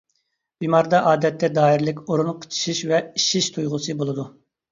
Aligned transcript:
بىماردا 0.63 1.01
ئادەتتە 1.09 1.49
دائىرىلىك 1.57 2.01
ئورۇن 2.07 2.31
قىچىشىش 2.39 2.81
ۋە 2.93 3.01
ئىششىش 3.03 3.53
تۇيغۇسى 3.59 3.97
بولىدۇ. 4.01 4.27